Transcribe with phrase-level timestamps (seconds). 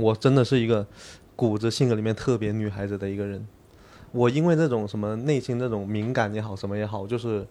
[0.00, 0.86] 我真的是一个
[1.34, 3.46] 骨子性格里面特别女孩子的一个人。
[4.12, 7.46] 我因为那种什么内心那种敏感也好，什么也好，就是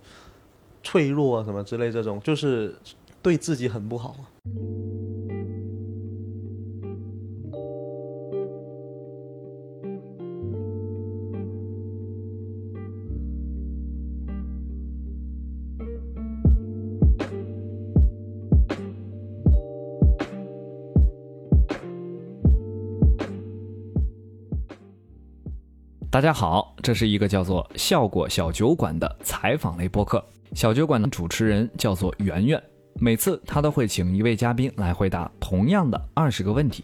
[0.81, 2.75] 脆弱啊什么之类这种，就是
[3.21, 4.15] 对自己很不好。
[26.17, 30.25] 大家好，这是一个叫做“效果小酒馆”的采访类播客。
[30.55, 32.59] 小酒馆的主持人叫做圆圆，
[32.95, 36.83] 每次他都会请一位嘉宾来回答同样的二十个问题。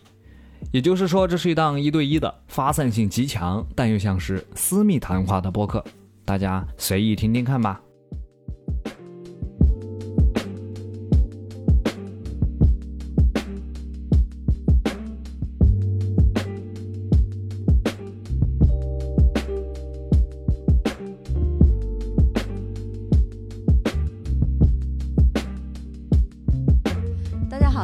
[0.72, 5.84] 也就是说，这是一档一对一的、发散性极强但又像是私密谈话的播客。
[6.24, 7.82] 大家随意听听看吧。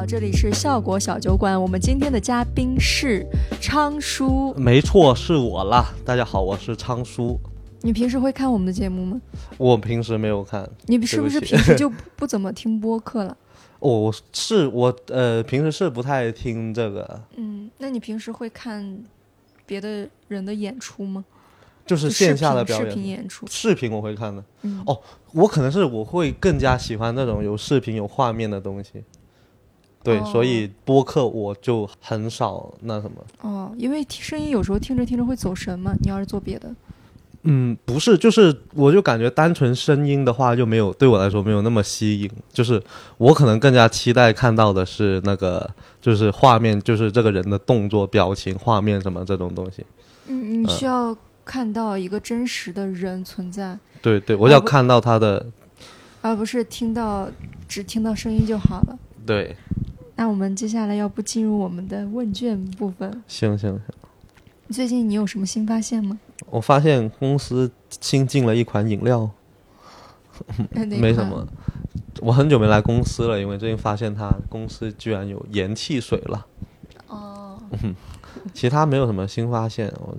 [0.06, 3.26] 这里是效果小酒馆，我们今天的嘉宾是
[3.60, 4.54] 昌叔。
[4.56, 5.94] 没错，是我啦。
[6.06, 7.40] 大家好，我是昌叔。
[7.82, 9.22] 你平时会看我们的节目吗？
[9.58, 10.68] 我平时没有看。
[10.86, 13.38] 你是不是平时就 不怎么听播客了？
[13.80, 17.22] 哦，是我呃，平时是不太听这个。
[17.36, 19.04] 嗯，那你平时会看
[19.66, 21.24] 别的人的演出吗？
[21.86, 23.46] 就是线下的表演，视频演出。
[23.48, 24.44] 视频我会看的。
[24.86, 25.00] 哦，
[25.34, 29.04] 我可能是我会更加喜欢那种有视频、有画面的东西。
[30.02, 33.18] 对，所以播客我就很少那什么。
[33.42, 35.94] 哦，因为声音有时候听着听着会走神嘛。
[36.02, 36.74] 你要是做别的，
[37.44, 42.32] 嗯，不是，就是我就感觉单纯声音的话就没有对我来说没有那么吸引。
[42.52, 42.82] 就是
[43.18, 45.70] 我可能更加期待看到的是那个，
[46.02, 49.86] 就是画面，就是这个人的动作、表情、画面什么这种东西。
[50.28, 53.78] 嗯，你需要看到一个真实的人存在。
[54.02, 55.46] 对对，我要看到他的，
[56.22, 57.30] 而不是听到
[57.68, 58.98] 只听到声音就好了。
[59.26, 59.54] 对。
[60.20, 63.10] 那我们接下来要不进入我们的问卷部分？
[63.26, 63.82] 行行行。
[64.70, 66.20] 最近你有什么新发现吗？
[66.50, 67.72] 我发现公司
[68.02, 69.32] 新进了一款饮料，
[70.74, 71.48] 没什么。
[72.20, 76.46] 我很久没来公司了，因为最近发现他公司居然有盐汽水了。
[77.08, 77.58] 哦。
[78.54, 79.90] 其他没有什么新发现。
[80.02, 80.18] 我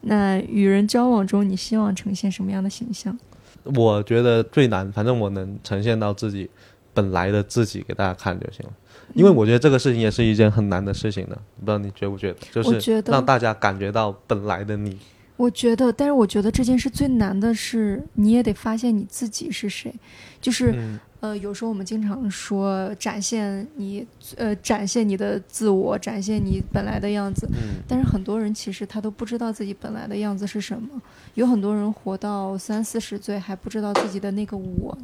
[0.00, 3.18] 那与人交往中，你希望呈现什么样的形象？
[3.64, 6.48] 我觉得最难，反正我能呈现到自己
[6.94, 8.72] 本来的自己给大家看就行了。
[9.14, 12.38] 因为我觉得这个事情也是一件很难的事情的，不知道你觉不觉得？
[12.52, 14.98] 就是让大家感觉到本来的你。
[15.36, 19.94] 我觉得，但是我觉得这件事最难的是，你也得发现你自己是谁。
[20.40, 20.74] 就是，
[21.20, 24.04] 呃，有时候我们经常说展现你，
[24.36, 27.48] 呃，展现你的自我，展现你本来的样子。
[27.52, 27.80] 嗯。
[27.86, 31.00] 但是很多人其实他都不知道自己本来的样子是什么。
[31.34, 34.98] 有很多人活到三四十岁还不知道自己的那个我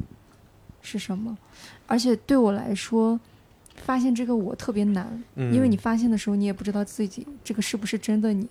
[0.81, 1.37] 是什么，
[1.87, 3.17] 而且对我来说。
[3.85, 8.47] 发现这个我特别难，因为你发现的时候，你也不知道自己这个是不是真的你。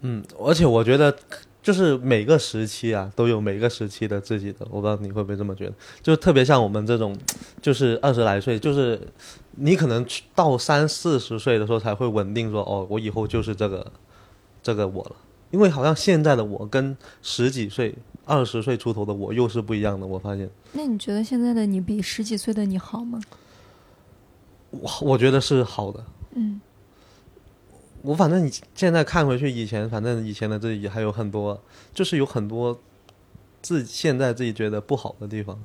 [0.00, 1.16] 嗯，而且我觉得，
[1.62, 4.66] 就是每个时期啊，都有每个时期的自己的。
[4.68, 7.16] 我不知道你会不会这么觉得，就特别像我们这种，
[7.62, 9.00] 就是二十来岁，就是
[9.52, 13.92] 你可能到三四十岁的时候才会稳定说，哦，我以后就是这个
[14.60, 15.16] 这个我了。
[15.52, 17.94] 因为好像现在的我跟十几岁、
[18.24, 20.04] 二十岁出头的我又是不一样的。
[20.04, 20.50] 我发现。
[20.72, 23.20] 那你觉得现在的你比十几岁的你好吗？
[24.70, 26.04] 我我觉得是好的。
[26.34, 26.60] 嗯，
[28.02, 31.60] 我反正你现在看回去，以前反正以前的自己还有很多，
[31.92, 32.78] 就是有很多
[33.60, 35.58] 自现在自己觉得不好的地方。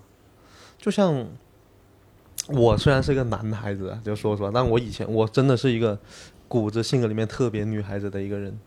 [0.77, 1.27] 就像
[2.47, 5.97] 我虽然是一个男孩子，就说实话，但我以前我真的是一个
[6.47, 8.57] 骨子性格里面特别女孩子的一个人。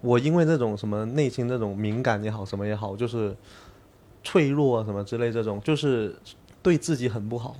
[0.00, 3.36] 我因为这种什么内心这种敏感也好，什么也好，就是
[4.24, 6.16] 脆弱啊什么之类这种，就是
[6.60, 7.54] 对自己很不好。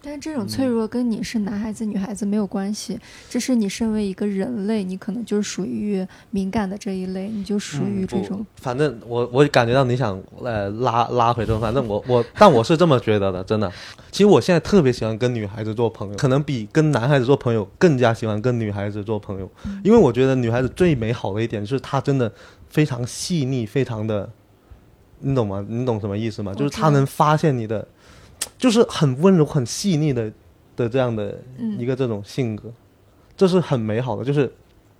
[0.00, 2.98] 但是这种脆弱跟你是男孩子女孩子没有关系，
[3.28, 8.46] 这是你身为一个人类，你可能就是属于敏感的这一类，你就属于这种。
[8.56, 13.70] 反正我我感觉到你想呃拉拉回这种，反正我我 但我是这么觉得的，真的。
[14.12, 19.50] 其实我现在特别喜欢跟女孩子做朋友，可能比跟男孩子做朋友更加喜欢跟女孩子做朋友，
[19.82, 22.32] 因为我觉得女孩子最美好的一点是她真的
[22.68, 24.30] 非常细腻，非常的，
[25.18, 25.66] 你懂吗？
[25.68, 26.54] 你懂什么意思吗？
[26.54, 27.86] 就是她能发现你的。
[28.58, 30.30] 就是很温柔、很细腻的
[30.76, 31.38] 的这样的
[31.78, 32.70] 一个这种性格，
[33.36, 34.24] 这是很美好的。
[34.24, 34.52] 就是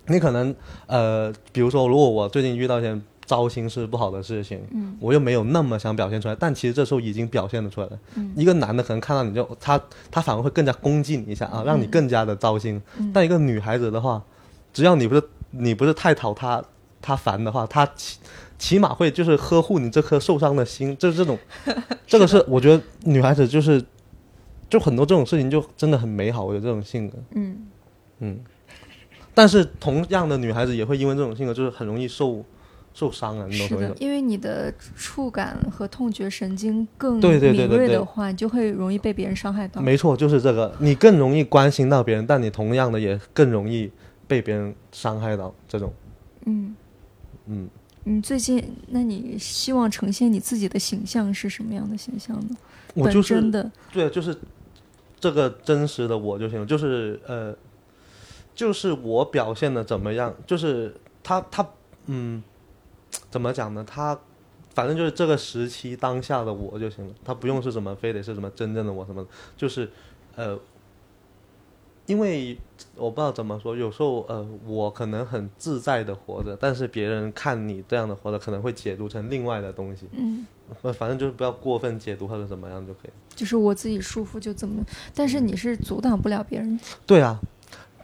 [0.06, 0.54] 你可能
[0.86, 4.60] 呃，比如说，如果我最近遇到一件糟心事、不好的事情，
[5.00, 7.98] 我又没有那么想表现出来，但其实这时候已经表现的出来了。
[8.34, 9.78] 一个男的可能看到你就他
[10.10, 12.80] 他反而会更加攻击你一下啊，让你更加的糟心。
[13.12, 14.22] 但一个女孩子的话，
[14.72, 16.64] 只要你不是你不是太讨他
[17.02, 17.86] 他烦的话，他
[18.58, 21.38] 起起码会就是呵护你这颗受伤的心，就是这种，
[22.06, 23.82] 这个是我觉得女孩子就是
[24.68, 27.66] 就很多这种事情就真的很美好，我有这种性格，嗯
[28.20, 28.38] 嗯，
[29.34, 32.44] 但是同样的女孩子也会因为这种性格就是很容易受
[32.92, 34.04] 受伤啊，你懂是的什么意思，？
[34.04, 39.80] 因为你的触感和痛觉神经更敏锐的话，你就会容易被别人伤害到。
[39.80, 43.88] 没错，就是这个，你更容易关心到别人，但你同样的也更容易
[44.26, 45.54] 被别人伤害到。
[45.68, 45.92] 这种，
[46.46, 46.74] 嗯，
[47.46, 47.68] 嗯，
[48.08, 52.56] 你最近，那你希望呈现你自己的形象是什么样的形象呢？
[52.94, 54.36] 我就是真的，对，就是
[55.20, 57.54] 这个真实的我就行了，就是呃，
[58.54, 61.68] 就是我表现的怎么样，就是他他
[62.06, 62.42] 嗯，
[63.30, 63.84] 怎么讲呢？
[63.86, 64.18] 他
[64.74, 69.90] 反正就是这个时期当下的我就行了，他不用是什么，非得是什么真正的我什么的，就是
[70.34, 70.58] 呃，
[72.08, 72.58] 因为
[72.96, 80.46] 我不知道怎么说，有时候呃，我可能很自在的活着，但是别人看你这样的活着，可能会解读成另外的东西，嗯，
[80.80, 83.10] 呃反正就是不要过分解读或者怎么样就可以。
[83.36, 84.82] 就是我自己舒服就怎么，
[85.14, 86.80] 但是你是阻挡不了别人。
[87.06, 87.38] 对啊，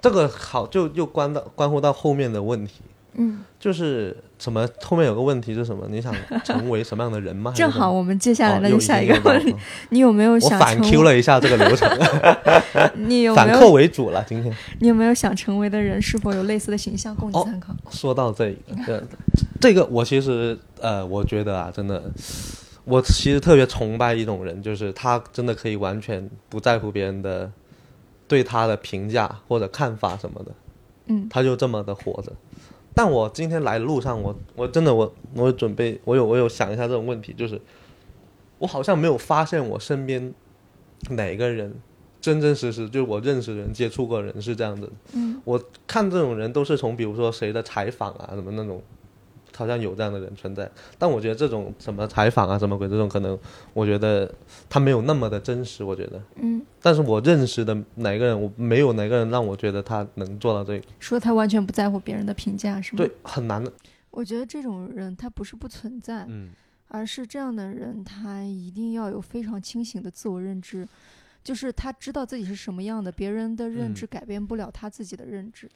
[0.03, 2.83] 这个好就又关到关乎到后面的问题，
[3.15, 5.87] 嗯，就是什么后面有个问题是什么？
[5.89, 6.15] 你想
[6.45, 7.51] 成为什么样的人吗？
[7.57, 9.59] 正好我们接下来哦又那就下一个问题了，
[9.89, 11.89] 你有没有我反 Q 了一下这个流程，
[13.09, 14.23] 你有反客为主了。
[14.29, 17.75] 今天你有没有想成为的人是否有类似的形象供你哦参考？
[17.91, 19.03] 说到这个，这
[19.63, 22.03] 这个我其实呃，我觉得啊，真的，
[22.85, 27.51] 我其实特别崇拜一种人，就是他真的可以完全不在乎别人的
[28.29, 30.53] 对他的评价或者看法什么的。
[31.07, 32.33] 嗯他就这么的活着。
[32.95, 37.61] 但我今天来的路上，我我真的我我准备，我有我有想一下这种问题，就是
[38.59, 40.33] 我好像没有发现我身边
[41.11, 41.75] 哪个人
[42.21, 44.91] 真真实实就是我认识的人、接触过的人是这样子。
[45.45, 48.81] 我看这种人都是从比如说谁的采访啊什么那种，
[49.55, 50.71] 好像有这样的人存在。
[50.99, 53.39] 但我觉得这种什么采访啊什么鬼这种，可能
[53.73, 54.33] 我觉得
[54.69, 56.23] 他没有那么的真实，我觉得。
[56.37, 60.85] 嗯，但是我认识的哪个人，我没有哪个人让我觉得他能做到这个。
[60.99, 62.99] 说他完全不在乎别人的评价是吗？
[62.99, 63.73] 对，，很难的。
[64.11, 66.51] 我觉得这种人他不是不存在，嗯。
[66.89, 70.87] 而是这样的人他一定要有非常清醒的自我认知，
[71.43, 75.69] 就是他知道自己是什么样的，别人的认嗯知改变不了他自己的认知。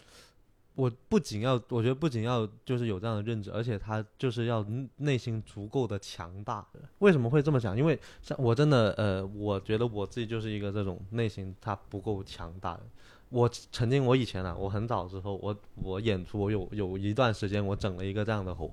[0.79, 4.65] 我不仅要，我觉得不仅要就是有这样的认知，而且他就是要
[4.99, 6.65] 内心足够的强大。
[7.01, 7.77] 为什么会这么讲？
[7.77, 12.83] 因为像我真的呃，我觉得我自己就是一个这种内心他不够强大的。
[13.29, 18.71] 我曾经我以前啊，我很早之后，我我演出我有有一段时间我整了一个这样的活。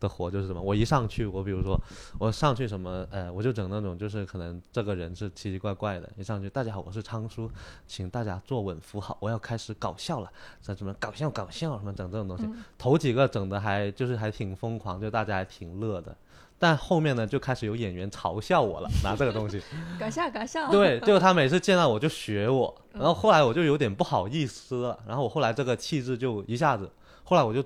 [0.00, 0.60] 的活就是什么？
[0.60, 1.78] 我一上去，我比如说
[2.18, 7.50] 我上去什么，呃，我就整那种就是可能这个人是奇奇怪怪的，一上去，大家好，我是仓叔，
[7.86, 10.30] 请大家坐稳扶好，我要开始搞笑了，
[10.62, 16.16] 这什么搞笑搞笑什么整这种东西，嗯头几个整的还就是还挺疯狂，就大家还挺乐的。
[16.58, 19.60] 但后面呢，就开始有演员嘲笑我了，拿这个东西。
[20.00, 20.70] 搞笑搞笑。
[20.70, 26.90] 对，结果他每次见到我就学我，嗯然后后来我就有点不好意思了，然后我后来这个气质就一下子，
[27.24, 27.62] 后来我就，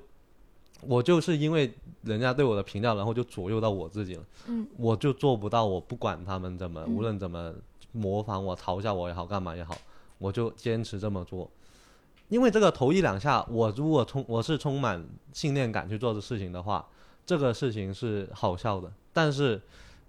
[0.82, 1.73] 我就是因为
[2.03, 7.53] 人家对我的评价，然后就左右到我自己了，嗯我就做不到，我不管他们怎么，嗯无论怎么
[7.93, 9.77] 模仿我、嘲笑我也好，干嘛也好，
[10.19, 11.50] 我就坚持这么做。
[12.29, 16.89] 因为这个头一两下，我如果充我是充满信念感去做的事情的话，
[17.27, 18.93] 这个事情是好笑的。
[19.13, 19.60] 但是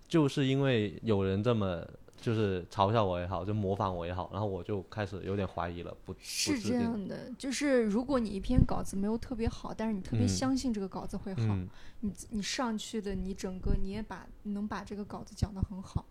[0.08, 1.84] 就是因为有人这么
[2.22, 11.68] 就是嘲笑我也好，就模仿我也好，然后我就开始有点怀疑了，不不是这样的，就是如果你一篇稿子没有特别好，但是你特别嗯相信这个稿子会好，嗯
[12.02, 16.06] 你你上去的你整个你也把能把这个稿子讲得很好。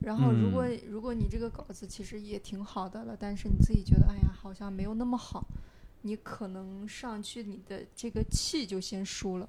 [0.00, 5.44] 然后如果、嗯如果你这个稿子其实也挺好的了，但是你自己觉得哎呀好像没有那么好，
[6.02, 9.48] 你可能上去你的这个气就先输了。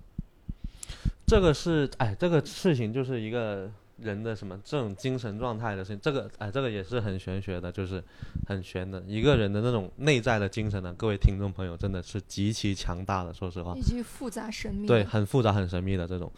[1.27, 3.71] 这个是哎，这个事情就是一个
[4.01, 8.03] 人的什么这种精神状态的事情，这个哎，这个也是很玄学的，就是
[8.48, 10.94] 很玄的一个人的那种内在的精神呢。
[10.98, 14.88] 各位听众朋友，真的是极其强大的，说实话以，及复杂神秘。
[14.88, 16.32] 对，很复杂、很神秘的这种。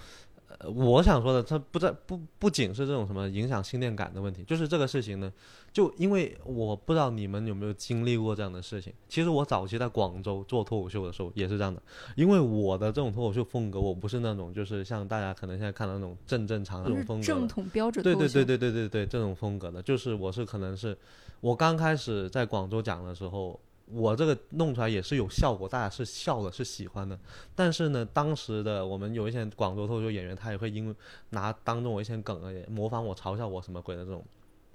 [0.60, 5.32] 呃，我想说的，它不在不不仅是这种什么影响信念感的问题，就是这个事情呢，
[5.72, 8.94] 就因为我不知道你们有没有经历过这样的事情。
[9.08, 11.82] 其实我早期在广州做脱口秀的时候也是这样的，
[12.16, 17.26] 因为我的这种脱口秀风格，我不是那种就是像大家可能现在看到那种正正常的不是这种风格。
[17.26, 20.98] 正统标准对对对对对对对，这种风格的，就是我是可能是
[21.40, 23.60] 我刚开始在广州讲的时候，
[23.94, 27.20] 我这个弄出来也是有效果，大家是笑的，是喜欢的。
[27.54, 30.96] 但是呢，当时的我们有一些广州脱口秀演员，他也会因为
[31.32, 34.24] 拿当中我一些梗啊，也模仿我、嘲笑我什么鬼的这种，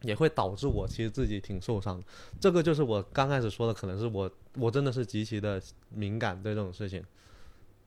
[0.03, 2.03] 也会导致我其实自己挺受伤。
[2.39, 7.03] 这个就是我刚开始说的，可能是我我真的是极其的敏感对这种事情，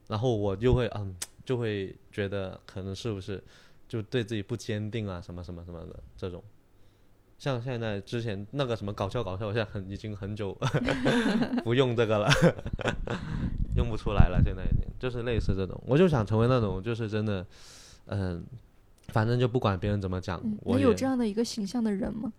[0.07, 3.43] 然后我就会嗯就会觉得可能是不是
[3.87, 6.43] 就对自己不坚定啊什么什么什么的这种。
[7.39, 10.55] 像现在之前那个什么搞笑搞笑，我现在很已经很久
[11.63, 12.29] 不用这个了，
[13.77, 14.41] 用不出来了。
[14.43, 17.45] 现在已经就是类似这种，我就想成为那种就是真的，
[18.07, 18.43] 嗯，
[19.07, 22.31] 反正就不管别人怎么讲，嗯，我你有这样的一个形象的人吗？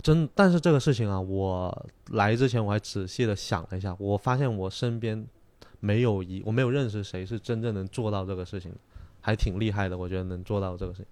[0.00, 5.26] 真，但是这个事情啊，我来之前我还仔细的想了一下，我发现我身边
[5.80, 8.72] 没有一，我没有认识谁是真正能做到这个事情，
[9.20, 9.98] 还挺厉害的。
[9.98, 11.06] 我觉得能做到这个事情。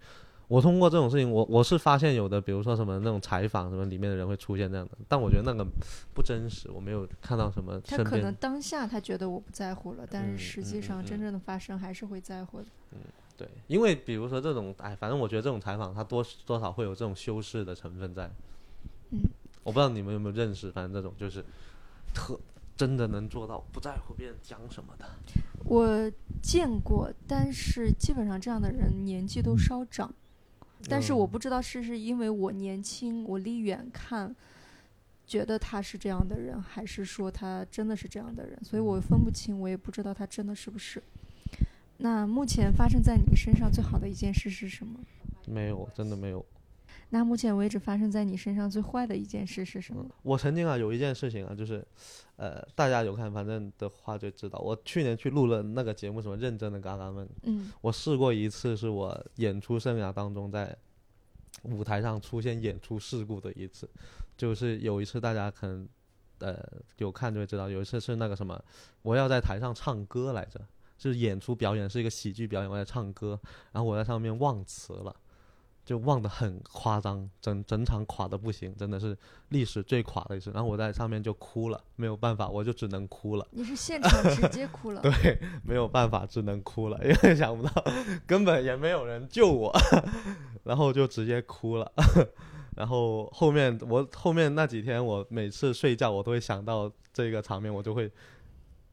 [0.49, 5.67] 我通过这种事情，我我是发现有的，比如说什么那种采访什么里面的人会出现这样的，但我觉得那个
[6.15, 12.67] 不真实，我没有看到什么他可能当下他觉得我不在乎了，但嗯是实际上真正的发生还是会在乎的。
[12.93, 12.99] 嗯
[13.37, 18.31] 对，因为比如说这种，哎，反正我觉得这种采访他多多少会有这种修饰的成分在。
[19.11, 19.21] 嗯，
[19.63, 21.45] 我不知道你们有没有认识，反正这种就是
[22.15, 22.39] 特
[22.77, 25.05] 真的能做到不在乎别人讲什么的。
[25.65, 26.11] 我
[26.43, 30.15] 见过，但是基本上这样的人年纪都稍长，
[30.89, 34.35] 但是嗯我不知道是是因为我年轻，我离远看。
[35.29, 38.57] 觉得他是这样的人，还是说他真的是这样的人？
[38.63, 41.03] 所以我分不清，我也不知道他真的是不是。
[41.97, 45.01] 那目前发生在你身上最好的一件事是什么？
[45.49, 46.47] 没有，真的没有。
[47.11, 50.03] 那目前为止发生在你身上最坏的一件事是什么？
[50.05, 51.87] 嗯，我曾经啊有一件事情啊，就是，
[52.35, 60.77] 呃，大家有看反正的话就知道，我去年去录了那个节目，什么认真的嘎嘎们，嗯我试过一次，是我演出生涯当中在
[61.63, 63.89] 舞台上出现演出事故的一次，
[64.37, 65.89] 就是有一次大家可能
[66.41, 66.61] 呃
[66.99, 68.61] 有看就会知道，有一次是那个什么，
[69.03, 70.61] 我要在台上唱歌来着，
[70.99, 75.15] 就是演出表演是一个喜剧表演，我在唱歌，然后我在上面忘词了。
[75.87, 79.17] 就忘得很夸张，整整场垮的不行，真的是
[79.51, 80.51] 历史最垮的一次。
[80.51, 83.47] 然后我在上面就哭了，没有办法，我就只能哭了。
[83.53, 85.01] 你是现场直接哭了？
[85.23, 87.85] 对，没有办法，只能哭了，因为想不到
[88.27, 89.73] 根本也没有人救我，
[90.65, 91.93] 然后就直接哭了。
[92.75, 98.11] 然后后面我后面那几天，我每次睡觉我都会想到这个场面，我就会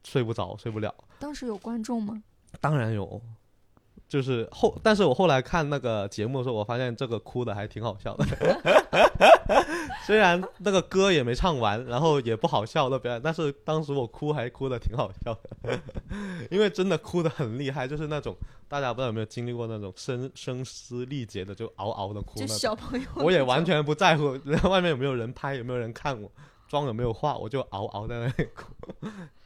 [0.04, 0.94] 睡不着，睡不了。
[1.18, 2.22] 当时有观众吗？
[2.60, 3.20] 当然有，
[4.14, 8.24] 就是后，但是我后来看那个节目的时候，我发现这个哭的还挺好笑的。
[10.06, 15.80] 虽然那个歌也没唱完，然后也不好笑的表演，但是当时我哭还哭的挺好笑的，
[16.48, 18.36] 因为真的哭的很厉害，就是那种
[18.68, 22.46] 大家不知道有没有经历过那种声声嘶力竭的，就嗷嗷的哭就。
[22.46, 24.38] 小朋友，我也完全不在乎
[24.70, 26.30] 外面有没有人拍，有没有人看我，
[26.68, 28.72] 妆有没有化，我就嗷嗷在那里哭，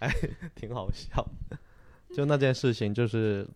[0.01, 0.15] 哎，
[0.55, 1.27] 挺好笑。
[2.15, 3.49] 就那件事情，就是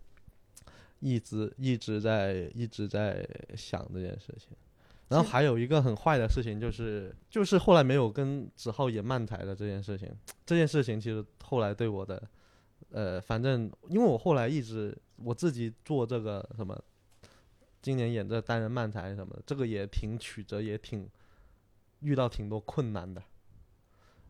[1.03, 4.57] 一直一直在一直在想这件事情。
[5.09, 10.09] 然后还有一个很坏的事情，就是就是后来没有跟子浩演漫才的这件事情。
[10.47, 12.23] 这件事情其实后来对我的，
[12.91, 16.83] 呃，反正因为我后来一直我自己做这个什么，
[17.83, 21.07] 今年演这单人漫才什么的，这个也挺曲折，也挺
[22.01, 23.23] 遇到挺多困难的。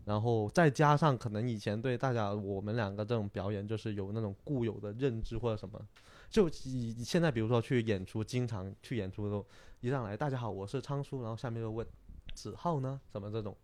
[0.05, 5.81] 然后再加上可能以前对大家我们两个这种表演就是有那种固有的认知或者什么，
[6.33, 9.47] 就以现在比如说去演出，经常去演出的时候，
[9.81, 11.87] 一上来大家好，我是昌叔，然后下面就问
[12.35, 13.55] 子浩呢，什么这种，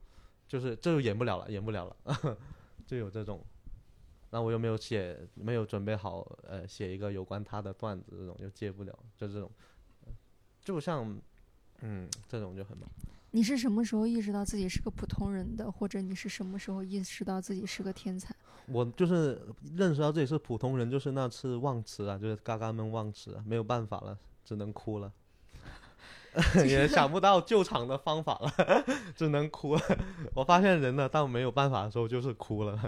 [0.47, 2.39] 就是这就演不了了，演不了了，
[2.87, 3.43] 就有这种。
[4.31, 9.51] 那我又没有写，没有准备好，呃，写一个有关他的段子，这种就接不了，就这种，
[10.61, 11.19] 就像，
[11.81, 13.18] 嗯，这种就很麻烦。
[13.31, 18.35] 你是什么时候意识到自己是个普通人的，或者你是什么时候意识到自己是个天才？
[18.67, 19.41] 我就是
[19.77, 25.13] 认识到自己是普通人，就是那次忘词啊，就是嘎嘎们忘词啊，没有办法了，只能哭了，
[26.67, 28.85] 也想不到救场的方法了，
[29.17, 29.83] 只能哭了。
[30.35, 32.79] 我发现人呢，到没有办法的时候就是哭了。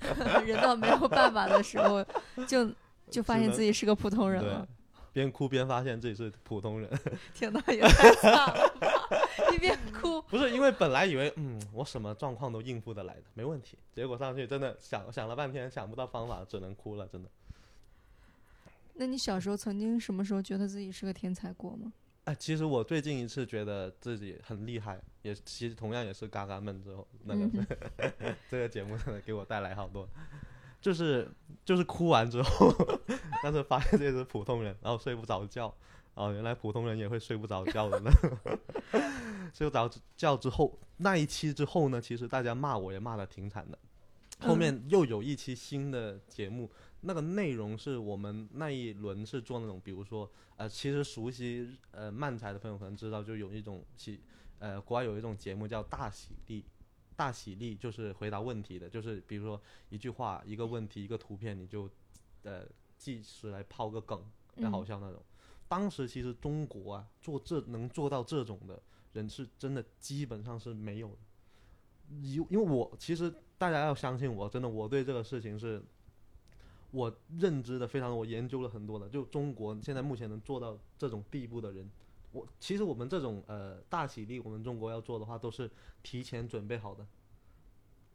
[0.44, 2.04] 人到没有办法的时候，
[2.46, 2.70] 就
[3.10, 4.66] 就发现自己是个普通人了。，
[5.12, 6.88] 边哭边发现自己是普通人，
[7.34, 8.46] 天哪，也太惨了
[8.78, 9.16] 吧！
[9.54, 17.28] 一边哭， 不是因为本来以为嗯我什么状况都应付得来的，没问题，结果上去真的想想了半天想不到方法，只能哭了，真的。
[18.94, 21.92] 那你小时候曾经什么时候觉得自己是个天才过吗？
[22.24, 27.44] 哎，其实我最近一次觉得自己很厉害，也其实同样也是嘎嘎闷之后，那个、
[28.18, 30.06] 嗯 这个节目真的给我带来好多，
[30.82, 31.26] 就是
[31.64, 32.70] 就是哭完之后，
[33.42, 35.74] 但是发现自己是普通人，然后睡不着觉，
[36.14, 38.10] 哦，原来普通人也会睡不着觉的呢。
[39.54, 43.78] 睡不着觉之后，那一期之后呢，其实大家骂我也骂的挺惨的。
[44.40, 54.20] 后面又有一期新的节目，那个内容是我们那一轮是做那种，比如说呃，其实熟悉呃漫才的朋友可能知道，就有一种喜
[54.58, 56.64] 呃，国外有一种节目叫大喜力，
[57.16, 61.90] 大喜力就是回答问题的，就是比如说一句话、一个问题、一个图片，你就
[62.44, 62.64] 呃
[62.96, 64.24] 计时来抛个梗，
[64.54, 65.22] 比较好笑那种。
[65.70, 71.16] 当时其实中国啊，做这能做到这种的人是真的基本上是没有的。
[72.22, 75.80] 因因为我其实大家要相信我，真的我对这个事情是，
[76.90, 79.08] 我认知的非常，我研究了很多的。
[79.08, 81.88] 就中国现在目前能做到这种地步的人，
[82.32, 85.70] 我其实我们这种呃大喜力，我们中国要做的话，都是
[86.02, 87.06] 提前准备好的。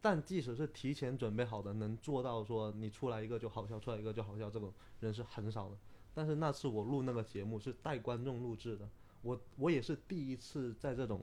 [0.02, 5.78] 但即使是提前准备好的，能做到说你出来一个就好笑，出来一个就好笑，这种人是很少的。
[6.15, 8.88] 但是那次我录那个节目是带观众录制的，
[9.22, 11.22] 我我也是第一次在这种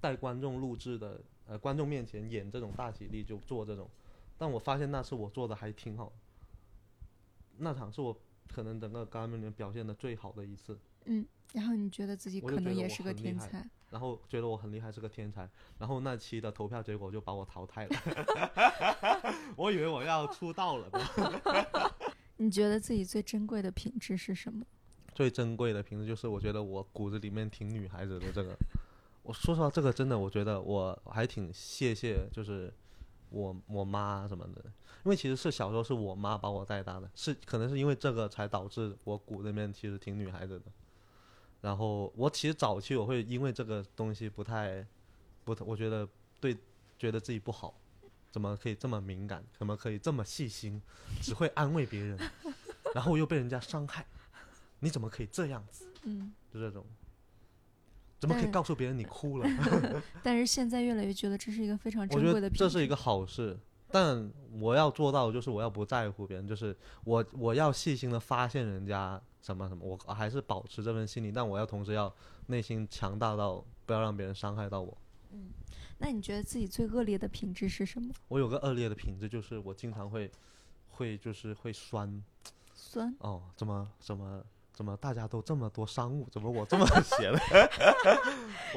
[0.00, 3.90] 带观众录制的呃观众面前演这种大喜力就做这种，
[4.38, 6.12] 但我发现那次我做的还挺好，
[7.58, 8.16] 那场是我
[8.48, 17.96] 可能整个干面里面表现的最好的一次，嗯，然后你觉得自己可能也是个天才，然后觉得我很厉害是个天才，然后那期的投票结果就把我淘汰了
[19.56, 21.92] 我以为我要出道了呢。
[22.44, 24.66] 你觉得自己最珍贵的品质是什么？
[25.14, 28.56] 最珍贵的品质就是我觉得我骨子里面挺女孩子的这个，
[29.22, 32.72] 我说实话，这个真的我觉得我还挺谢谢，就是
[33.28, 34.62] 我我妈什么的，
[35.04, 40.66] 因为其实是小时候是我妈把我带大的，是可能是因为这个才导致我骨子里面其实挺女孩子的。
[41.60, 44.84] 然后我其实早期我会因为这个东西不太
[45.44, 46.08] 不太，我觉得
[46.40, 46.56] 对
[46.98, 47.72] 觉得自己不好，
[48.32, 50.80] 怎么可以这么敏感，怎么可以这么细心，
[51.20, 52.18] 只会安慰别人，
[52.94, 54.06] 然后又被人家伤害，
[54.80, 55.86] 你怎么可以这样子？
[56.04, 56.84] 嗯，就这种，
[58.18, 59.46] 怎么可以告诉别人你哭了？
[60.24, 62.48] 但是现在越来越觉得这是一个非常珍贵的。
[62.48, 63.58] 这是一个好事，
[63.90, 66.74] 但我要做到就是我要不在乎别人，就是
[67.04, 72.10] 我我要细心的发现人家什么什么，我还是保持这份心理，但我要同时要
[72.46, 74.96] 内心强大到不要让别人伤害到我。
[75.98, 78.12] 那你觉得自己最恶劣的品质是什么？
[78.28, 80.30] 我有个恶劣的品质，就是我经常会
[80.88, 82.22] 会就是会酸
[82.74, 83.14] 酸。
[83.20, 87.30] 哦，怎么怎么怎么大家都这么多商务，怎么我这么 闲？
[87.36, 87.38] 呢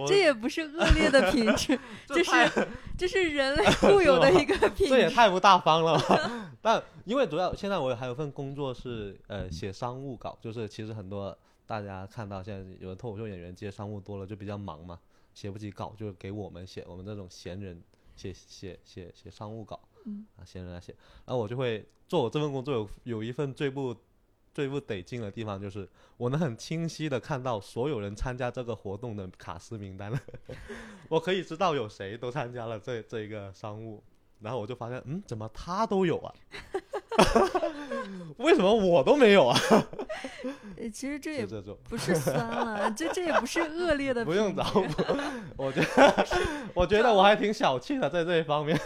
[0.08, 5.10] 这也不是恶劣的品质， 这是这是人类固有的一个品质这也。
[5.10, 6.52] 太不大方了吧！
[6.62, 15.00] 但因为主要现在我还有份工作是呃写商务稿，就是其实很多大家看到现在有的脱口秀演员接商务多了就比较忙嘛，
[15.36, 17.80] 写不起稿就给我们写，我们这种闲人
[18.16, 20.96] 写写写写商务稿，嗯啊闲人来写，
[21.26, 23.96] 然后我就会做我这份工作有有一份最不
[24.54, 30.20] 最不得劲的地方，就是我能很清晰的看到所有人参加这个活动的卡司名单了，
[31.10, 34.02] 我可以知道有谁都参加了这这一个商务，
[34.40, 36.34] 然后我就发现，嗯，怎么他都有啊？
[38.38, 39.58] 为什么我都没有啊？
[40.78, 41.46] 呃其实这也
[41.90, 44.26] 不是酸了， 这这也不是恶劣的。
[44.26, 44.84] 不用找我，
[45.66, 46.26] 我觉得
[46.74, 48.78] 我觉得我还挺小气的，在这一方面。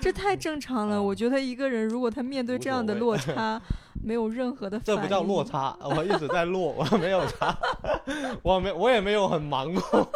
[0.00, 0.96] 这太正常了。
[0.96, 3.60] 啊我觉得一个人如果他面对这样的落差，
[4.04, 7.56] 没有任何的反应，这不叫落差，我一直在落，我没有差，
[8.42, 10.08] 我没我也没有很忙过。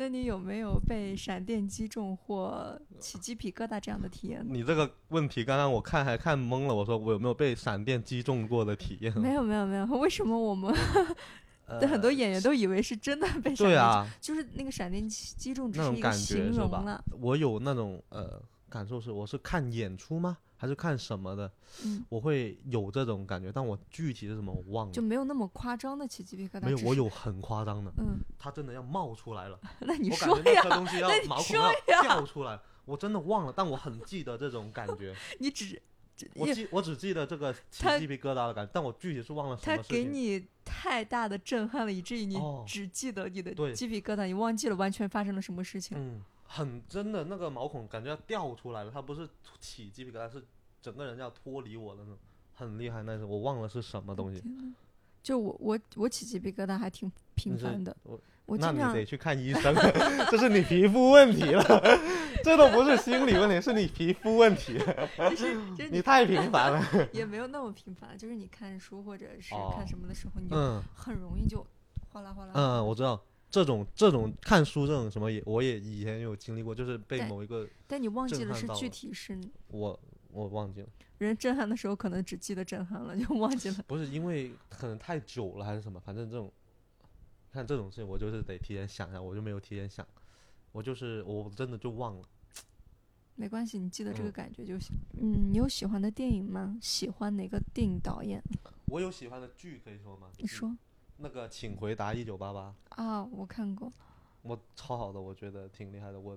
[0.00, 4.46] 那你有没有被闪电击中或起鸡皮疙瘩这样的体验呢？
[4.50, 9.12] 你这个问题刚刚我看还看懵了，我说我有没有被闪电击中过的体验？
[9.20, 10.74] 没有没有没有，为什么我们
[11.86, 13.62] 很多演员都以为是真的被闪电击？
[13.64, 17.04] 对啊，就是那个闪电击击中只是一个形容了。？
[17.20, 20.38] 我有那种呃感受是，我是看演出吗？
[20.56, 21.50] 还是看什么的？
[21.84, 24.92] 嗯，我会有这种感觉，但我具体是什么我忘了。
[24.92, 26.64] 就没有那么夸张的起鸡皮疙瘩。
[26.64, 29.58] 没有，我有很夸张的，嗯，它真的要冒出来了。
[29.80, 35.14] 那你我感说呀觉那颗，东西 要毛孔说要掉出来，我真的忘了，但我很记得这种感觉。
[35.40, 35.80] 你只
[36.34, 39.96] 我记我只记得这个起鸡皮疙瘩的感觉，但我具体是忘了什么事情。
[39.96, 45.96] 给你太大的震撼了，以至于你哦只记得你的对鸡皮疙瘩，你忘记了完全发生了什么事情。
[45.98, 46.20] 嗯，
[46.52, 49.28] 很真的那个毛孔感觉要掉出来了，它不是
[49.60, 50.44] 起鸡皮疙瘩，是
[50.82, 52.18] 整个人要脱离我的那种，
[52.54, 53.04] 很厉害。
[53.04, 54.42] 那种我忘了是什么东西。
[55.22, 59.72] 就我我我起鸡皮疙瘩还挺频繁的，我我经常那你得去看医生，
[60.28, 61.62] 这是你皮肤问题了，
[62.42, 66.82] 这都不是心理问题，是你皮肤问题，就是就是你你太频繁了。
[67.12, 71.64] 也没有那么频繁，就是你看书或者是哦看什么的时候，你就嗯很容易就
[72.08, 72.52] 哗啦哗啦。
[72.54, 79.98] 嗯，我知道这种这种看书这种什么也我也以前有经历过，就是被某一个但你忘记了是具体是我
[80.32, 83.84] 我忘记了，人震撼的时候，可能只记得震撼了，就忘记了。
[83.88, 86.52] 不是因为可能太久了还是什么，反正这种
[87.52, 90.06] 看这种事情我就是得提前想一下，我就没有提前想，
[90.70, 92.28] 我就是我真的就忘了。
[93.34, 94.94] 没关系，你记得这个嗯感觉就行。
[95.20, 96.78] 嗯，你有喜欢的电影吗？
[96.80, 98.40] 喜欢哪个电影导演？
[98.86, 100.28] 我有喜欢的剧可以说吗？
[100.38, 100.76] 你说
[101.22, 103.92] 那个《请回答一九八八》，啊，我看过。
[104.40, 106.18] 我超好的，我觉得挺厉害的。
[106.18, 106.36] 我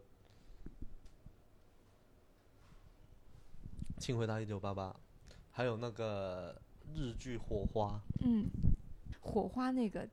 [3.98, 4.94] 请回答一九八八，
[5.52, 6.62] 还有那个
[6.94, 8.46] 日剧《火花》，嗯，
[9.22, 10.06] 火花那个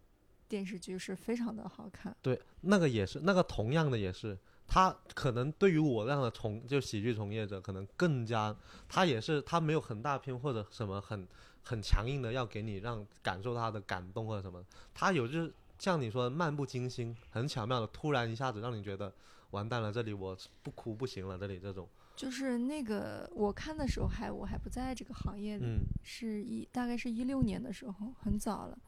[0.49, 2.17] 电视剧是非常的好看。
[2.23, 8.57] 对，那个也是，那个同样的也是，他可能对于我这样的从就喜剧从业者，可能更加，
[8.89, 11.27] 他也是他没有很大片或者什么很
[11.62, 19.12] 很强硬的要给你让感受他的感动或者什么，他有就是像你说的漫不经心，很巧妙的突然一下子让你觉得
[19.51, 28.79] 完蛋了，这里我不哭不行了，这里这种，就是那个我看的时候还我还不在这个行业里，嗯是一大概是一六年的时候，很早了。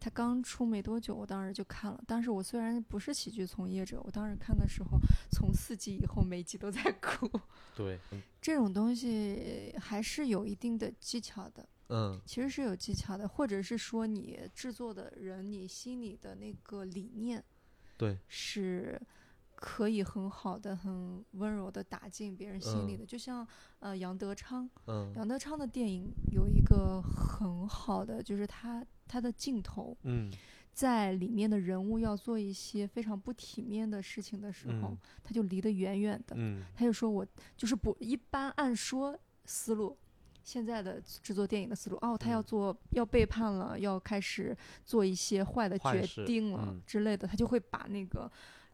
[0.00, 2.00] 他刚出没多久，我当时就看了。
[2.06, 4.90] 当时我虽然不是喜剧从业者，我当时看的时候，
[5.32, 7.28] 从四集以后每集都在哭。
[7.74, 17.42] 对，嗯这种东西还是有一定的技巧的，嗯其实是有技巧的，或者是说你制作的人，你心里的那个理念
[17.96, 19.00] 对，是
[19.54, 23.04] 可以很好的、很温柔的打进别人心里的。
[23.04, 23.46] 就像
[23.80, 30.30] 呃杨德昌，嗯杨德昌的电影有一个很好的，就是他他的镜头嗯
[30.72, 36.36] 在里面的人物要做一些非常不体面的事情的时候，嗯他就离得远远的。
[36.38, 39.96] 嗯他就说我就是不一般按说思路。
[40.48, 42.44] 现在的制作电影的思路，哦，他要嗯。
[42.44, 46.82] 做，要背叛了，要开始做一些坏的决定了、嗯。
[46.86, 48.32] 之类的，他就会把那个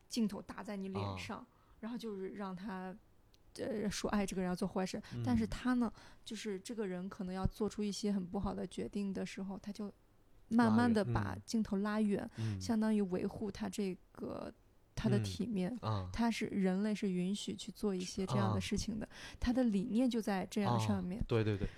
[0.09, 1.17] 镜头打在你脸啊。
[1.17, 1.45] 上，
[1.81, 2.95] 然后就是让他，
[3.59, 5.03] 呃，说，爱，这个人要做坏事。
[5.25, 5.49] 但是嗯。
[5.49, 5.93] 他呢，
[6.25, 9.93] 就是这个人可能要做出一些很不好的决定的时候，他就
[10.51, 11.43] 慢慢的把嗯。
[11.45, 12.61] 镜头拉远，嗯。
[12.61, 14.55] 相当于维护他这个
[14.95, 15.77] 他的嗯体面。
[15.81, 19.09] 啊他是人类是允许去做一些这样啊的事情的，
[19.41, 21.23] 他的理念就在这样啊上面。
[21.27, 21.69] 对对对，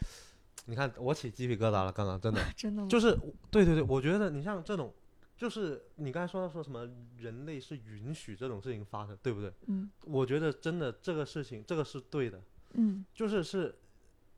[0.66, 2.40] 你看我起鸡皮疙瘩了，刚刚 真的。
[2.56, 2.88] 真的吗？
[2.88, 3.16] 就是
[3.50, 4.92] 对对对，我觉得你像这种，
[5.36, 9.52] 就是你刚才说到说什么人类是允许这种事情发生，对不对？
[9.66, 12.42] 嗯我觉得真的这个事情，这个是对的，
[12.74, 13.74] 嗯就是是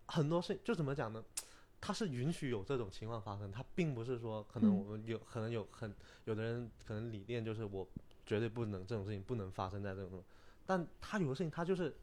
[0.07, 1.23] 很多事情就怎么讲呢？
[1.81, 7.89] 它是允许有这种情况发生，它并不是说可能嗯我们有、可能有很有的人可能理念就是我
[8.29, 10.23] 绝对不能这种事情不能发生在这种，
[10.67, 11.97] 但他有的事情他就是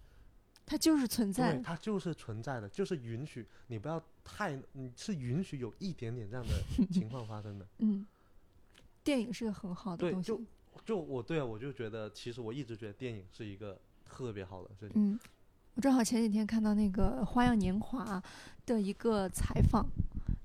[0.66, 1.62] 他就是存在对，。
[1.62, 6.54] 它就是存在的，就是允许你不要太，你是允许有一点点这样的
[6.92, 7.68] 情况发生的。
[7.78, 8.04] 嗯，
[9.04, 10.28] 电影是个很好的对东西。
[10.28, 10.42] 就
[10.84, 14.94] 就我对啊，我就觉得其实我一直觉得电影是一个特别好的事情。
[14.96, 15.20] 嗯，
[15.76, 18.04] 我正好前几天看到那个《花样年华》
[18.66, 19.86] 的一个采访，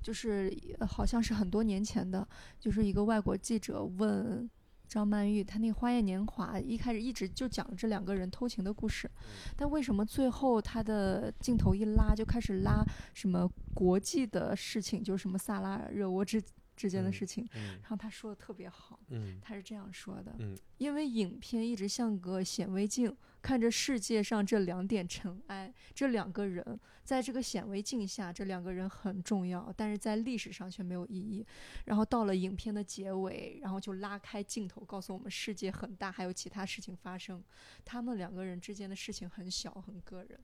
[0.02, 4.48] 就是呃好像是很多年前的，就是一个外国记者问
[4.90, 9.08] 张曼玉，她那个《花样年华》一开始一直就讲这两个人偷情的故事，
[9.56, 16.42] 但为什么最后她的镜头一拉就开始拉什么国际的事情，就是什么萨拉热窝之
[16.76, 17.46] 之间的嗯事情？
[17.54, 31.44] 嗯然后她说的特别好，嗯他是这样说的：嗯因为影片一直像个显微镜，看着世界上这两点尘埃，这两个人在这个显微镜下，这两个人很重要，但是在历史上却没有意义。
[31.86, 37.42] 然后到了影片的结尾，然后就拉开镜头，告诉我们世界很大，还有其他事情发生，
[37.84, 40.38] 他们两个人之间的事情很小，很个人。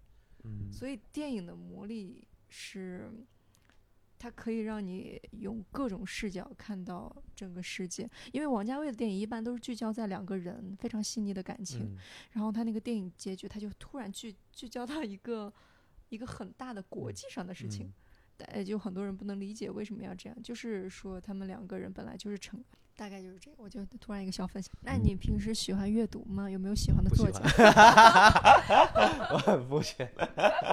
[0.44, 3.10] 嗯所以电影的魔力是，
[4.18, 8.08] 它可以让你用各种视角看到整个世界。
[8.32, 11.96] 因为王家卫的电影一般都是聚焦在两个人非常细腻的感情，嗯
[12.32, 15.52] 然后他那个电影结局，他就突然聚聚焦到一个
[16.08, 17.92] 一个很大的国际上的事情嗯。
[18.52, 22.62] 呃，就很多人不能理解为什么要这样，就是说他们两个人本来就是成，
[22.94, 23.56] 大概就是这个。
[23.62, 24.70] 我就突然一个小分享。
[24.82, 26.50] 那你平时喜欢阅读吗？
[26.50, 27.40] 有没有喜欢的作家？
[29.32, 30.12] 我很肤浅。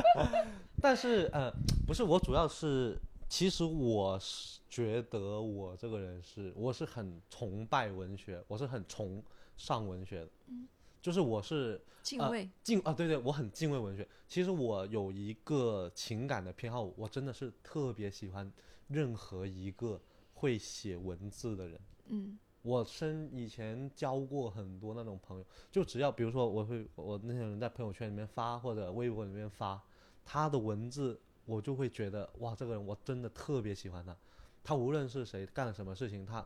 [0.82, 1.49] 但是呃，
[1.88, 2.99] 不是我主要是，
[3.34, 9.24] 其实我是觉得我这个人是，我是很崇拜文学，我是很崇
[9.58, 10.30] 尚文学的。
[10.50, 10.67] 嗯
[11.02, 12.48] 就是我是呃敬畏。
[12.62, 14.08] 敬啊，对对，我很敬畏文学。
[14.28, 18.54] 其实我有一个情感的偏好，我真的是特别喜欢
[18.88, 20.00] 任何一个
[20.36, 21.82] 会写文字的人。
[22.10, 29.82] 嗯我身以前交过很多那种朋友，就只要比如说我会我那些人在朋友圈里面发或者微博里面发
[30.24, 34.15] 他的文字，我就会觉得哇，这个人我真的特别喜欢他。
[34.63, 36.45] 他无论是谁干了什么事情，他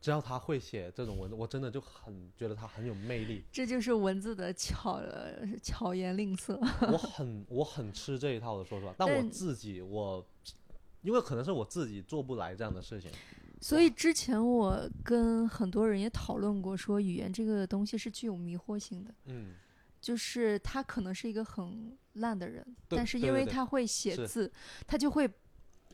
[0.00, 3.42] 只要他会写这种文字，我真的就很觉得他很有魅力。
[3.50, 6.56] 这就是文字的巧呃巧言令色。
[6.92, 8.94] 我很我很吃这一套的，说实话。
[8.96, 10.24] 但我自己我，
[11.02, 13.10] 因为可能是我自己做不来这样的事情。
[13.60, 19.54] 所以之前我跟很多人也讨论过，说语言这个东西是具有迷惑性的，嗯，
[20.06, 24.52] 就是他可能是一个很烂的人，但是因为他会写是字，
[24.86, 25.28] 他就会，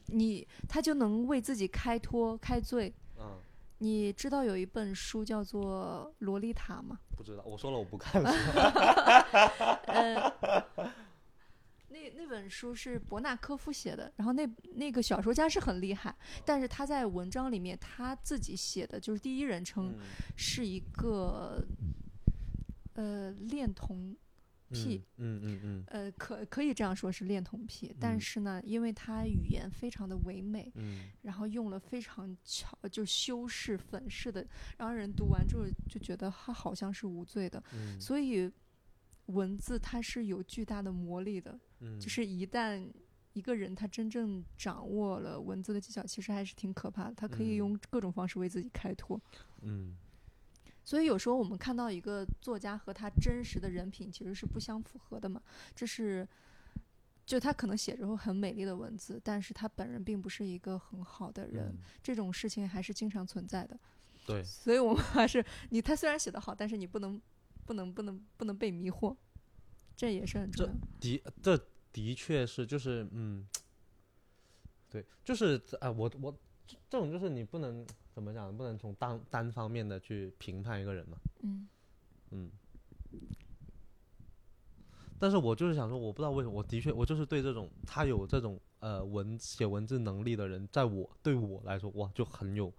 [0.08, 2.92] 你他就能为自己开脱开罪。
[3.18, 3.40] 嗯
[3.78, 7.00] 你知道有一本书叫做《洛丽塔》吗？
[7.16, 8.22] 不知道，我说了我不看。
[9.88, 10.30] 呃，
[11.88, 19.98] 那那本书是伯纳科夫写的，然后那那个小说家是很厉害，但是他在文章里面他自己写的就是第一人称，嗯
[20.36, 21.64] 是一个
[23.02, 24.16] 呃恋童
[24.70, 34.46] 癖，嗯嗯嗯呃可可以这样说是恋童癖，但嗯是呢，因为他语言非常的唯美，嗯然后用了非常巧就修饰粉饰的，
[34.78, 38.50] 让人读完之后就觉得他好像是无罪的，嗯所以
[39.26, 41.58] 文字它是有巨大的魔力的。
[41.80, 42.90] 嗯，就是一旦
[43.34, 47.14] 一个人他真正掌握了文字的技巧，其实还是挺可怕的。
[47.14, 49.20] 他可以嗯用各种方式为自己开脱。
[49.62, 49.96] 嗯
[50.84, 55.42] 所以有时候我们看到一个作家和他真实的人品其实是不相符合的嘛，
[55.74, 56.28] 这是。
[57.24, 63.78] 就他可能写着很美丽的文字，但是他本人并不是一个很好的人，嗯这种事情还是经常存在的。
[64.26, 67.22] 对，所以我们还是你，他虽然写得好，但是你不能，
[67.64, 69.16] 不能，不能，不能被迷惑，
[69.96, 70.72] 这也是很重要。
[71.00, 71.56] 的这
[71.92, 73.46] 的确是就是嗯，
[74.90, 81.16] 对，就是啊、我我这这种就是你不能怎么讲，不能从单单方面的去评判一个人嘛。
[81.42, 81.68] 嗯
[82.30, 82.50] 嗯。
[85.18, 92.72] 但是我就是想说，我不知道为什么，我的确，我就是对这种他有这种呃文写文字能力的人，在我对我来说，哇，就很有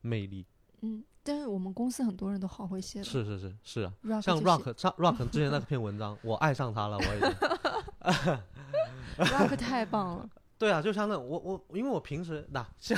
[0.00, 0.46] 魅力。
[0.80, 7.30] 嗯，但是我们公司很多人都好会写，是是是是啊，Rock 像 Rock 像 Rock 之前那篇文章，我爱上他了，我已经。
[9.26, 12.94] Rock 太棒了，对啊，就像那我我因为我平时那、像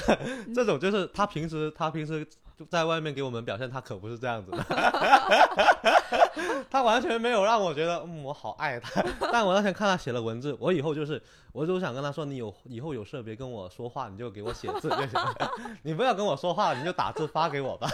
[0.53, 2.27] 这种就是他平时他平时
[2.59, 4.59] 就在外面给我们表现，他可不是这样子的，
[6.71, 9.03] 他完全没有让我觉得嗯我好爱他。
[9.33, 11.21] 但我那天看他写了文字，我以后就是
[11.53, 15.51] 我就想跟他说，你有以后有事别跟我说话，你就给我写字就行了，
[15.83, 17.89] 你不要跟我说话，你就打字发给我吧，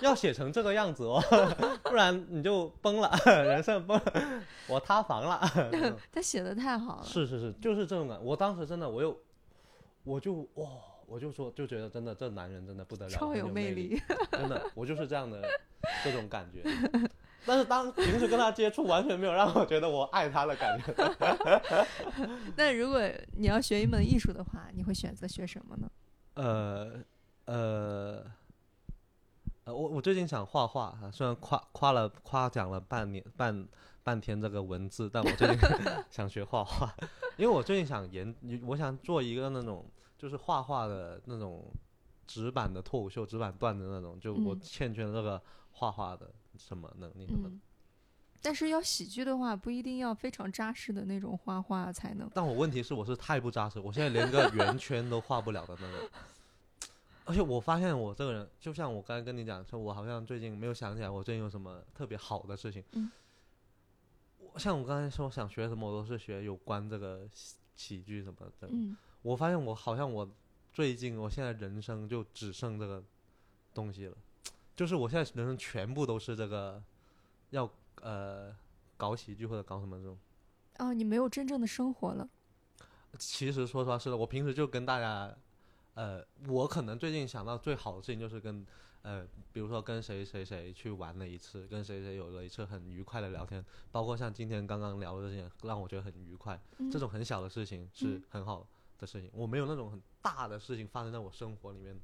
[0.00, 1.22] 要写成这个样子哦，
[1.84, 4.12] 不然你就崩了，人生崩了，
[4.68, 5.40] 我塌房了。
[6.12, 7.04] 他写的太好了。
[7.04, 8.18] 是是是，就是这种感。
[8.22, 9.16] 我当时真的，我又，
[10.04, 10.66] 我就哇，
[11.06, 15.42] 我就说，就觉得真的这男人真的不得了，超有魅力，真的，我就是这样的
[16.04, 16.62] 这种感觉。
[17.44, 20.94] 但是当平时跟他接触，完全没有让我觉得我爱他的感觉。
[22.56, 23.00] 那如果
[23.36, 25.90] 你要学一门艺术的话，你会选择学什么呢？
[26.34, 27.02] 呃
[27.46, 28.24] 呃
[29.64, 33.68] 呃，我我最近想画画，啊虽然夸夸了夸奖了半年半
[34.02, 35.58] 半天这个文字，但我最近
[36.10, 36.92] 想学画画，
[37.36, 38.34] 因为我最近想研，
[38.66, 39.84] 我想做一个那种
[40.16, 41.64] 就是画画的那种
[42.26, 45.40] 纸板的脱口秀、纸板段的那种，就我嗯欠缺了这个
[45.72, 47.54] 画画的什么能力什么的。
[47.54, 47.60] 嗯，
[48.40, 52.30] 但是要喜剧的话，不一定要非常扎实的那种画画才能。
[52.34, 56.08] 但我问题是，我是太不扎实，我现在连个圆圈都画不了的那种。
[57.24, 62.82] 而且我发现我这个人，就像我刚才跟你讲，说我好像最近没有想起来我最近有什么特别好的事情。
[62.92, 63.10] 嗯。
[64.38, 68.68] 我像我刚才说想学什么，我都是学有关这个喜喜剧什么的。
[68.70, 70.28] 嗯我发现我好像我
[70.72, 73.00] 最近我现在人生就只剩这个
[73.72, 74.16] 东西了，
[74.74, 76.82] 就是我现在人生全部都是这个
[77.50, 77.68] 要
[78.00, 78.54] 呃
[78.96, 80.18] 搞喜剧或者搞什么这种。
[80.78, 82.28] 啊，你没有真正的生活了。
[83.18, 85.36] 其实说实话是的，我平时就跟大家，
[85.94, 88.66] 呃，我可能最近想到最好的事情就是跟，
[89.02, 96.58] 呃，比如说跟谁谁谁去玩了一次，跟谁谁有了一次很愉快的聊天，包括像今天刚刚聊的这些，让我觉得很愉快。
[96.78, 98.66] 嗯这种很小的事情是嗯很好
[98.98, 102.00] 的事情，我没有那种很大的事情发生在我生活里面。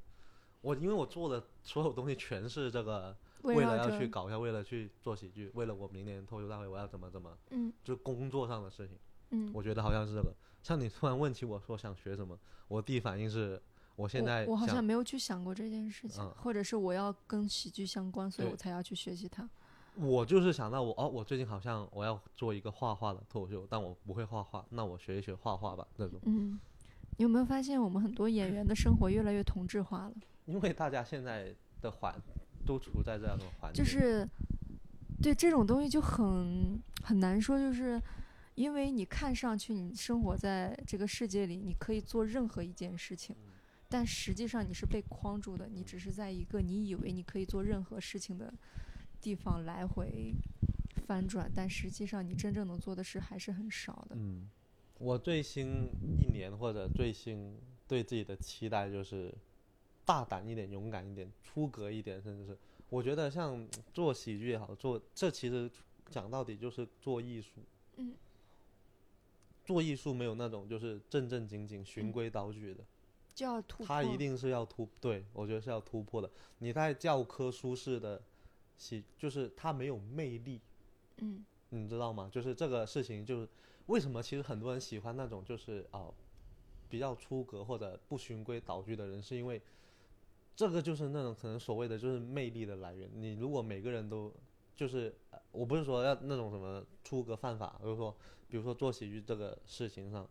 [0.61, 8.99] 我因为我做的所有东西全是这个，为了要去搞笑，为了去做喜剧，为了我明年脱口秀大会我要怎么怎么，嗯就工作上的事情。
[9.31, 10.35] 嗯，我觉得好像是这个。
[10.63, 13.61] 像你突然问起我说想学什么，我第一反应是
[13.95, 19.49] 我现在我我好像没有去想过这件事情，嗯或者是我要跟喜剧相关，所以我才要去学习它。
[19.95, 25.87] 我就是想到我哦，我最近好像我要做一个画画的脱口秀，但我不会画画，那我学一学画画吧。
[25.97, 26.59] 那种，嗯，
[27.17, 30.15] 你有没有发现我们很多演员的生活越来越同质化了？
[30.49, 32.15] 因为大家现在的环
[32.67, 34.27] 都处在这样的环境，就是
[35.23, 38.01] 对这种东西就很很难说，就是
[38.55, 43.53] 因为你看上去你生活在这个世界里，你可以做任何一件事情，嗯
[43.91, 48.53] 但实际上你是被框住的，你只是在一个你以为你可以做任何事情的
[49.21, 50.35] 地方来回
[51.07, 54.17] 翻转，但实际上你真正能做的事还是很少的。
[54.17, 54.49] 嗯，
[54.99, 59.35] 我最新一年或者最新对自己的期待就是
[60.09, 62.57] 大胆一点、勇敢一点、出格一点，甚至是
[62.89, 65.71] 我觉得像 做喜剧也好，做这其实
[66.09, 67.61] 讲到底就是做艺术。
[67.97, 68.15] 嗯，
[69.67, 72.83] 做艺术没有那种就是正正经经、循规蹈矩的，
[73.35, 73.87] 就要突破。
[73.87, 76.31] 他一定是要突，对我觉得是要突破的。
[76.61, 78.23] 你在教科书式的
[78.79, 80.59] 喜，就是他没有魅力，
[81.19, 82.31] 嗯你知道吗？
[82.33, 83.47] 就是这个事情，就是
[83.89, 86.11] 为什么其实很多人喜欢那种就是啊、
[86.89, 89.61] 比较出格或者不循规蹈矩的人，是因为
[90.59, 93.09] 这个就是那种可能所谓的就是魅力的来源。
[93.15, 94.35] 你如果每个人都
[94.75, 98.13] 就是，呃我不是说要那种什么出格犯法，就是说，
[98.49, 100.29] 比如说做喜剧这个事情上，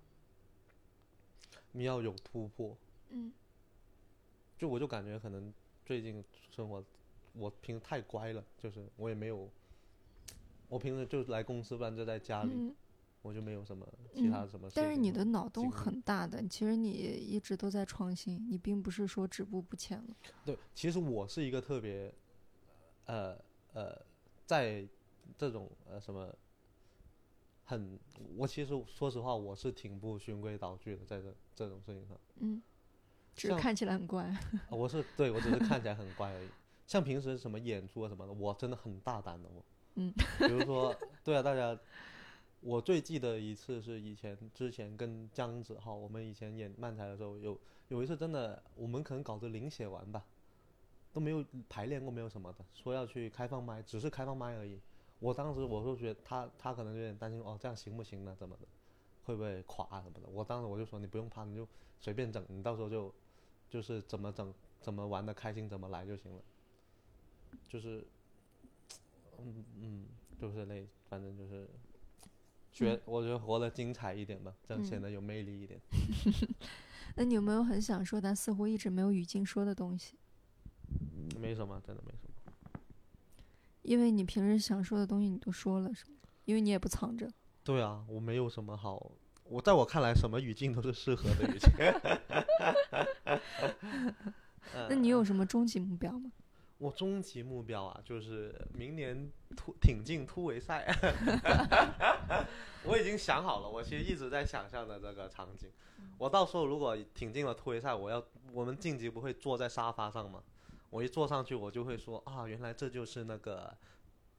[1.71, 2.75] 你要有突破。
[3.07, 3.31] 嗯
[4.57, 5.53] 就我就感觉可能
[5.85, 6.83] 最近生活，
[7.31, 9.49] 我平时太乖了，就是我也没有，
[10.67, 12.75] 我平时就来公司，不然就在家里，嗯，
[13.21, 14.69] 我就没有什么其他什么。
[14.73, 20.15] 但是你的脑洞很大的，其实你一直都在创新，你并不是说止步不前了。
[20.45, 22.13] 对，其实我是一个特别，
[23.05, 23.37] 呃
[23.73, 24.01] 呃，
[24.45, 24.87] 在
[25.37, 26.33] 这种呃什么，
[27.65, 27.99] 很，
[28.35, 32.17] 我其实说实话，我是挺不循规蹈矩的，在这这种事情上。
[32.39, 32.61] 嗯，
[33.35, 34.23] 只是看起来很乖。
[34.23, 36.47] 啊我是对我只是看起来很乖而已。
[36.87, 39.65] 像平时什么演出啊什么的，我真的很大胆的我。
[39.95, 40.13] 嗯。
[40.39, 41.77] 比如说，对啊，大家，
[42.61, 50.25] 我最记得一次是以前之前跟姜子浩，我们以前演漫才的时候，有有一次真的，我们可能搞着临写完吧，
[51.13, 54.79] 都没有排练过，没有什么的，说要去开放麦，只是开放麦而已。
[55.19, 58.35] 我当时我就觉得他他可能有点担心，哦，这样行不行呢？
[58.37, 58.67] 怎么的，
[59.23, 60.27] 会不会垮什么的？
[60.29, 61.67] 我当时我就说你不用怕，你就
[61.99, 63.13] 随便整，你到时候就
[63.69, 66.41] 就是怎么整怎么玩的开心怎么来就行了。
[67.67, 68.05] 就是，
[69.39, 70.05] 嗯嗯，
[70.37, 71.67] 就是那反正就是，
[72.85, 75.79] 觉、我觉得活得精彩一点吧，这样显得有魅力一点。
[77.15, 80.15] 那你有没有很想说但似乎一直没有语境说的东西？
[81.39, 82.81] 没什么，真的没什么。
[83.81, 86.17] 因为你平时想说的东西你都说了，是吗？
[86.45, 87.27] 因为你也不藏着。
[87.63, 89.11] 对啊，我没有什么好，
[89.45, 91.71] 我在我看来，什么语境都是适合的语境。
[94.89, 96.31] 那你有什么终极目标吗？
[96.77, 100.85] 我终极目标啊，就是明年突挺进突围赛。
[102.83, 105.69] 我已经想好了，我其实一直在想象的这个场景。
[106.17, 110.41] 我到时候如果挺进了突围赛，我要我们晋级不会坐在沙发上吗？
[110.89, 113.75] 我一坐上去，我就会说啊，原来这就是那个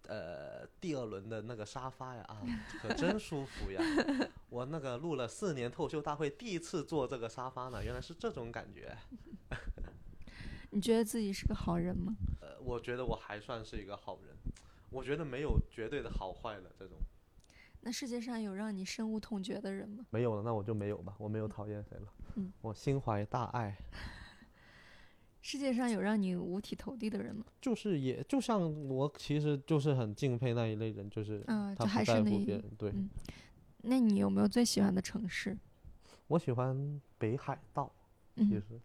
[0.06, 2.40] 呃第二轮的那个沙发呀啊，
[2.80, 3.80] 可真舒服呀！
[4.48, 8.96] 我那个录了四年脱口秀大会，第一次坐这个沙发呢，原来是这种感觉。
[10.70, 12.14] 你觉得自己是个好人吗？
[12.40, 14.34] 呃，我觉得我还算是一个好人，
[14.90, 16.96] 我觉得没有绝对的好坏的这种。
[17.80, 20.04] 那世界上有让你深恶痛绝的人吗？
[20.10, 22.12] 没有了，那我就没有吧，我没有讨厌谁了。
[22.36, 23.76] 嗯， 我心怀大爱，
[25.40, 27.44] 世界上有让你五体投地的人吗？
[27.60, 32.64] 就是也就像我其实就是很敬佩那一类人，就是嗯、他就还不在是那一乎别人。
[32.76, 33.08] 对，嗯
[33.82, 35.56] 那你有没有最喜欢的城市？
[36.26, 37.90] 我喜欢北海道，
[38.36, 38.80] 其嗯，实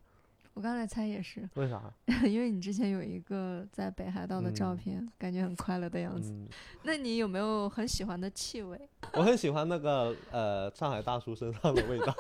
[0.54, 1.82] 我刚才猜也是，为啥？
[2.28, 6.32] 因为你之前有一个在北海道的照嗯片，感觉很快乐的样子。
[6.32, 6.48] 嗯，
[6.84, 8.80] 那你有没有很喜欢的气味？
[9.14, 12.16] 我很喜欢那个呃上海大叔身上的味道。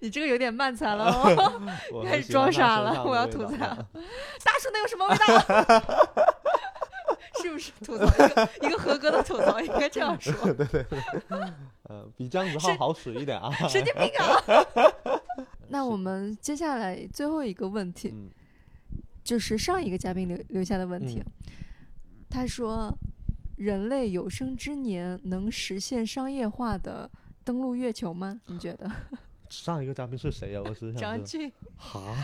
[0.00, 1.62] 你这个有点慢才了哦，
[1.92, 5.26] 我开始装傻了我要吐槽大叔能有什么味道？
[7.40, 10.32] 是不是吐槽一个一个合格的吐槽应该这样说？
[10.54, 10.98] 对对对
[11.84, 13.50] 呃，比姜子浩好使一点啊。
[13.68, 14.92] 神经病啊！
[15.68, 18.28] 那我们接下来最后一个问题，嗯
[19.22, 21.20] 就是上一个嘉宾留留下的问题。
[21.20, 21.32] 嗯
[22.30, 22.92] 他说
[23.56, 27.10] ：“人类有生之年能实现商业化的
[27.42, 28.38] 登陆月球吗？
[28.46, 28.90] 你觉得？
[29.48, 31.24] 上一个嘉宾是谁呀、我只是想张。
[31.24, 32.14] 俊，哈？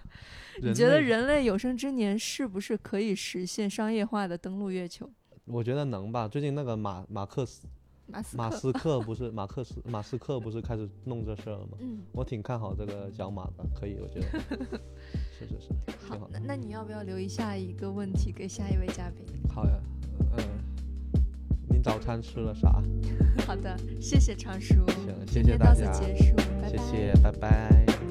[0.62, 1.00] 你觉得？
[1.00, 5.10] 人类有生之年是不是可以实现商业化的登陆月球？
[5.46, 6.28] 我觉得能吧。
[6.28, 7.66] 最近那个马马克思
[8.08, 11.78] 马斯克，马斯克不是马克思马斯克不是开始弄这事儿了吗？
[11.80, 14.26] 嗯，我挺看好这个小马的，可以，我觉得
[15.38, 19.24] 是是是，好，好那那你要不要留一下一个问题给下一位嘉宾？
[19.52, 19.80] 好呀，
[20.36, 20.44] 嗯、
[21.68, 22.82] 你早餐吃了啥？
[23.46, 26.68] 好的，谢谢常叔，行，谢谢大家，到此结束，拜拜。
[26.68, 28.05] 谢谢，拜拜。